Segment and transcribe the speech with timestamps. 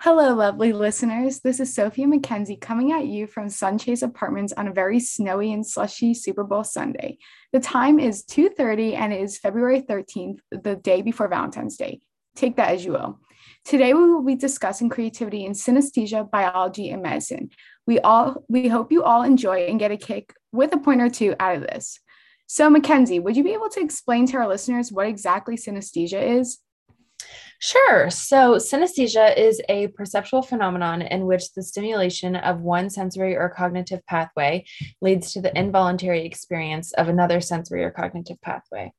[0.00, 1.40] Hello, lovely listeners.
[1.40, 5.50] This is Sophie and Mackenzie coming at you from Sunchase Apartments on a very snowy
[5.54, 7.16] and slushy Super Bowl Sunday.
[7.54, 12.02] The time is 2:30 and it is February 13th, the day before Valentine's Day.
[12.34, 13.20] Take that as you will.
[13.64, 17.48] Today we will be discussing creativity in synesthesia, biology, and medicine.
[17.86, 21.08] We all we hope you all enjoy and get a kick with a point or
[21.08, 21.98] two out of this.
[22.46, 26.58] So, Mackenzie, would you be able to explain to our listeners what exactly synesthesia is?
[27.58, 28.10] Sure.
[28.10, 34.04] So, synesthesia is a perceptual phenomenon in which the stimulation of one sensory or cognitive
[34.06, 34.64] pathway
[35.00, 38.92] leads to the involuntary experience of another sensory or cognitive pathway.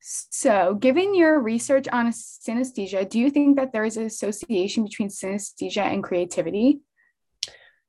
[0.00, 5.08] So, given your research on synesthesia, do you think that there is an association between
[5.08, 6.80] synesthesia and creativity?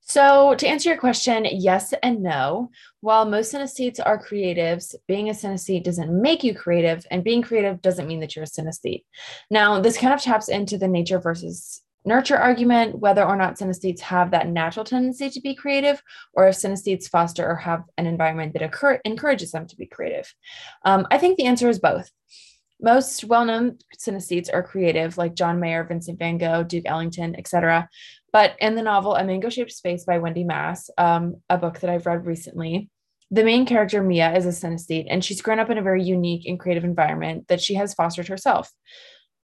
[0.05, 2.69] So, to answer your question, yes and no.
[2.99, 7.81] While most synesthetes are creatives, being a synesthete doesn't make you creative, and being creative
[7.81, 9.05] doesn't mean that you're a synesthete.
[9.49, 14.01] Now, this kind of taps into the nature versus nurture argument, whether or not synesthetes
[14.01, 16.01] have that natural tendency to be creative,
[16.33, 20.33] or if synesthetes foster or have an environment that occur- encourages them to be creative.
[20.83, 22.11] Um, I think the answer is both.
[22.83, 27.87] Most well-known synesthetes are creative, like John Mayer, Vincent Van Gogh, Duke Ellington, etc.
[28.33, 31.89] But in the novel A Mango Shaped Space by Wendy Mass, um, a book that
[31.89, 32.89] I've read recently,
[33.31, 36.45] the main character, Mia, is a synesthete, and she's grown up in a very unique
[36.45, 38.69] and creative environment that she has fostered herself.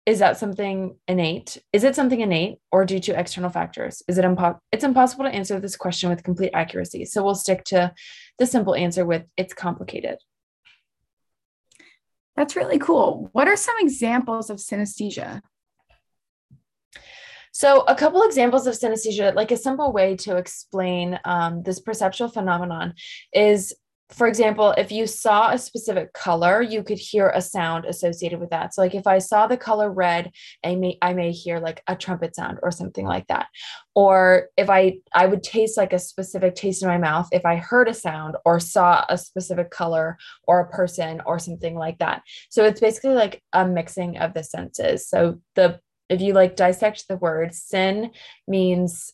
[0.07, 1.57] Is that something innate?
[1.73, 4.03] Is it something innate or due to external factors?
[4.09, 7.05] Is it impo- it's impossible to answer this question with complete accuracy.
[7.05, 7.93] So we'll stick to
[8.39, 10.19] the simple answer with it's complicated.
[12.41, 13.29] That's really cool.
[13.33, 15.43] What are some examples of synesthesia?
[17.53, 22.31] So, a couple examples of synesthesia, like a simple way to explain um, this perceptual
[22.31, 22.95] phenomenon
[23.35, 23.75] is
[24.11, 28.51] for example, if you saw a specific color, you could hear a sound associated with
[28.51, 28.75] that.
[28.75, 30.33] So, like if I saw the color red,
[30.65, 33.47] I may I may hear like a trumpet sound or something like that.
[33.95, 37.57] Or if I I would taste like a specific taste in my mouth if I
[37.57, 42.23] heard a sound or saw a specific color or a person or something like that.
[42.51, 45.09] So it's basically like a mixing of the senses.
[45.09, 48.11] So the if you like dissect the word, sin
[48.49, 49.13] means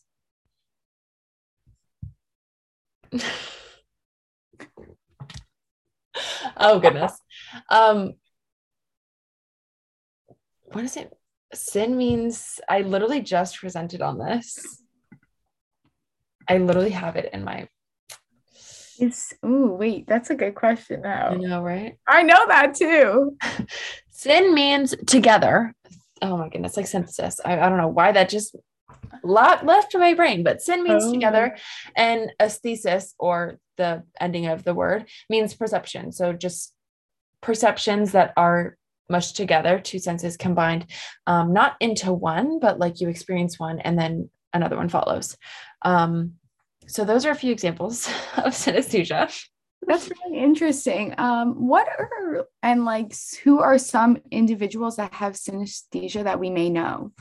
[6.56, 7.12] oh goodness.
[7.70, 8.14] Um
[10.64, 11.12] what is it?
[11.54, 14.82] Sin means I literally just presented on this.
[16.48, 17.68] I literally have it in my
[18.98, 21.28] is oh wait, that's a good question now.
[21.28, 21.98] I know, right?
[22.06, 23.36] I know that too.
[24.10, 25.74] Sin means together
[26.22, 27.40] oh my goodness, like synthesis.
[27.44, 28.56] I, I don't know why that just
[29.22, 31.12] lot left to my brain, but sin means oh.
[31.12, 31.56] together,
[31.96, 36.12] and aesthesis or the ending of the word means perception.
[36.12, 36.72] So just
[37.40, 38.76] perceptions that are
[39.08, 40.86] mushed together, two senses combined,
[41.26, 45.36] um, not into one, but like you experience one and then another one follows.
[45.82, 46.34] Um,
[46.88, 49.32] so those are a few examples of synesthesia.
[49.86, 51.14] That's really interesting.
[51.18, 53.14] Um, what are and like
[53.44, 57.12] who are some individuals that have synesthesia that we may know?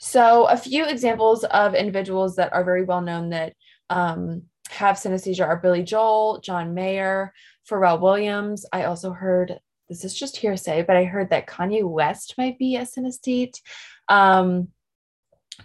[0.00, 3.54] So, a few examples of individuals that are very well known that
[3.90, 7.32] um, have synesthesia are Billy Joel, John Mayer,
[7.68, 8.64] Pharrell Williams.
[8.72, 9.58] I also heard
[9.88, 13.60] this is just hearsay, but I heard that Kanye West might be a synesthete.
[14.08, 14.68] Um,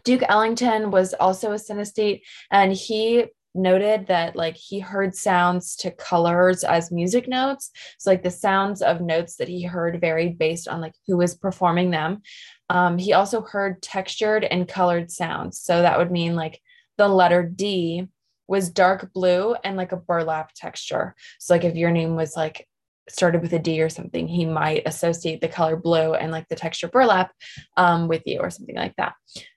[0.03, 5.91] Duke Ellington was also a synesthete, and he noted that like he heard sounds to
[5.91, 10.67] colors as music notes so like the sounds of notes that he heard varied based
[10.67, 12.19] on like who was performing them
[12.69, 16.61] um, he also heard textured and colored sounds so that would mean like
[16.97, 18.07] the letter d
[18.47, 22.67] was dark blue and like a burlap texture so like if your name was like
[23.09, 26.55] started with a D or something, he might associate the color blue and like the
[26.55, 27.31] texture burlap
[27.77, 29.13] um, with you or something like that.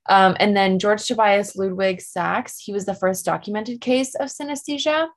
[0.08, 5.08] Um, and then George Tobias Ludwig Sachs, he was the first documented case of synesthesia.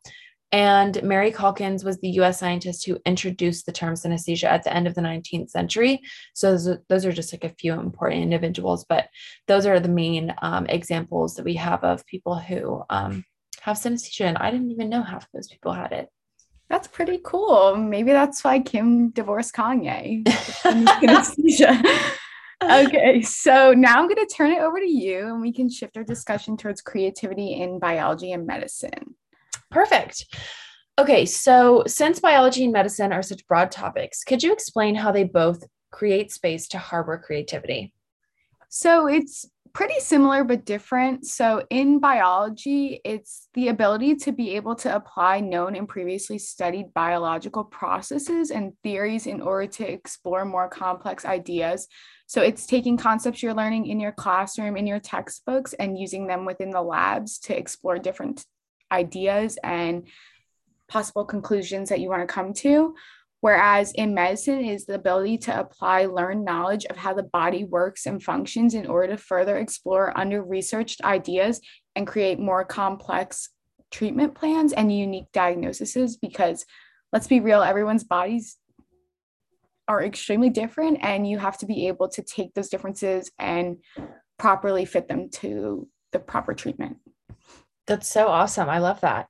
[0.52, 4.88] And Mary Calkins was the US scientist who introduced the term synesthesia at the end
[4.88, 6.02] of the 19th century.
[6.34, 9.10] So those are, those are just like a few important individuals, but
[9.48, 13.24] those are the main um, examples that we have of people who um,
[13.62, 14.26] have synesthesia.
[14.26, 16.10] And I didn't even know half of those people had it.
[16.68, 17.76] That's pretty cool.
[17.76, 20.24] Maybe that's why Kim divorced Kanye.
[20.26, 21.84] synesthesia.
[22.64, 25.96] okay, so now I'm going to turn it over to you and we can shift
[25.96, 29.16] our discussion towards creativity in biology and medicine.
[29.72, 30.26] Perfect.
[30.98, 35.24] Okay, so since biology and medicine are such broad topics, could you explain how they
[35.24, 37.94] both create space to harbor creativity?
[38.70, 41.26] So it's pretty similar but different.
[41.26, 46.94] So, in biology, it's the ability to be able to apply known and previously studied
[46.94, 51.88] biological processes and theories in order to explore more complex ideas.
[52.28, 56.46] So it's taking concepts you're learning in your classroom, in your textbooks, and using them
[56.46, 58.46] within the labs to explore different
[58.92, 60.08] ideas and
[60.88, 62.96] possible conclusions that you want to come to.
[63.42, 68.06] Whereas in medicine is the ability to apply learned knowledge of how the body works
[68.06, 71.62] and functions in order to further explore under researched ideas
[71.96, 73.50] and create more complex
[73.92, 76.66] treatment plans and unique diagnoses because
[77.12, 78.58] let's be real everyone's bodies
[79.88, 83.78] are extremely different and you have to be able to take those differences and
[84.38, 86.98] properly fit them to the proper treatment
[87.90, 88.70] that's so awesome.
[88.70, 89.28] I love that.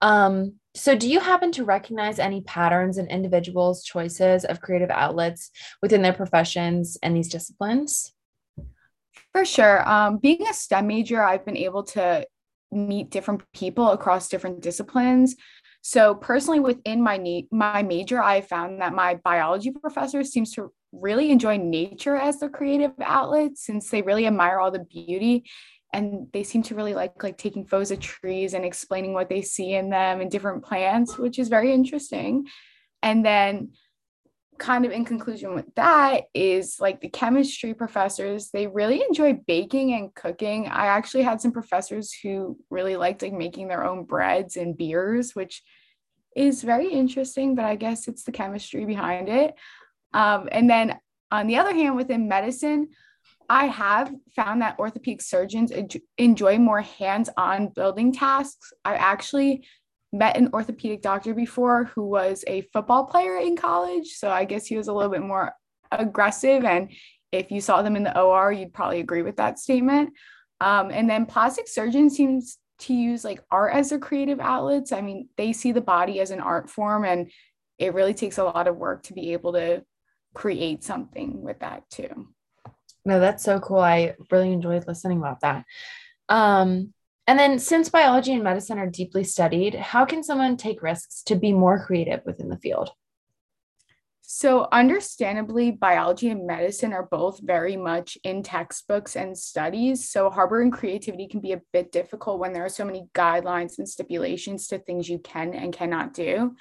[0.00, 5.50] Um, so do you happen to recognize any patterns in individuals choices of creative outlets
[5.82, 8.12] within their professions and these disciplines?
[9.32, 9.88] For sure.
[9.88, 12.26] Um, being a stem major i've been able to
[12.72, 15.36] meet different people across different disciplines.
[15.82, 20.72] So personally within my na- my major, I found that my biology professor seems to
[20.92, 25.44] really enjoy nature as their creative outlet since they really admire all the beauty
[25.92, 29.42] and they seem to really like like taking photos of trees and explaining what they
[29.42, 32.46] see in them and different plants, which is very interesting.
[33.02, 33.72] And then
[34.60, 39.94] kind of in conclusion with that is like the chemistry professors they really enjoy baking
[39.94, 44.56] and cooking i actually had some professors who really liked like making their own breads
[44.56, 45.62] and beers which
[46.36, 49.54] is very interesting but i guess it's the chemistry behind it
[50.12, 50.94] um, and then
[51.30, 52.88] on the other hand within medicine
[53.50, 55.70] i have found that orthopedic surgeons
[56.16, 59.62] enjoy more hands-on building tasks i actually
[60.12, 64.08] met an orthopedic doctor before who was a football player in college.
[64.08, 65.52] So I guess he was a little bit more
[65.92, 66.64] aggressive.
[66.64, 66.90] And
[67.32, 70.10] if you saw them in the OR, you'd probably agree with that statement.
[70.60, 74.92] Um, and then plastic surgeon seems to use like art as their creative outlets.
[74.92, 77.30] I mean, they see the body as an art form, and
[77.78, 79.84] it really takes a lot of work to be able to
[80.34, 82.28] create something with that too.
[83.04, 83.78] No, that's so cool.
[83.78, 85.64] I really enjoyed listening about that.
[86.28, 86.92] Um,
[87.26, 91.36] and then, since biology and medicine are deeply studied, how can someone take risks to
[91.36, 92.90] be more creative within the field?
[94.22, 100.08] So, understandably, biology and medicine are both very much in textbooks and studies.
[100.08, 103.88] So, harboring creativity can be a bit difficult when there are so many guidelines and
[103.88, 106.54] stipulations to things you can and cannot do.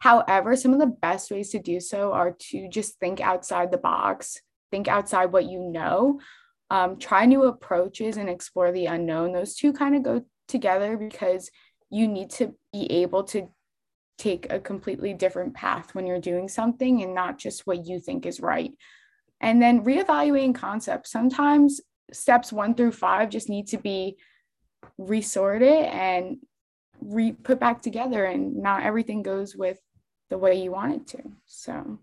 [0.00, 3.78] However, some of the best ways to do so are to just think outside the
[3.78, 4.40] box,
[4.72, 6.18] think outside what you know,
[6.70, 9.32] um, try new approaches and explore the unknown.
[9.32, 11.50] Those two kind of go together because
[11.90, 13.48] you need to be able to
[14.18, 18.24] take a completely different path when you're doing something and not just what you think
[18.24, 18.72] is right.
[19.40, 21.10] And then reevaluating concepts.
[21.10, 21.80] Sometimes
[22.12, 24.16] steps one through five just need to be
[24.96, 26.38] resorted and
[27.00, 29.78] re put back together, and not everything goes with
[30.30, 31.22] the way you want it to.
[31.46, 31.98] So,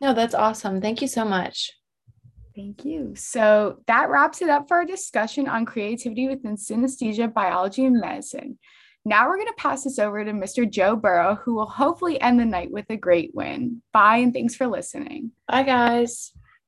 [0.00, 0.80] no, that's awesome.
[0.80, 1.72] Thank you so much.
[2.54, 3.14] Thank you.
[3.16, 8.58] So that wraps it up for our discussion on creativity within synesthesia, biology, and medicine.
[9.04, 10.68] Now we're going to pass this over to Mr.
[10.68, 13.82] Joe Burrow, who will hopefully end the night with a great win.
[13.92, 15.32] Bye, and thanks for listening.
[15.48, 16.32] Bye, guys.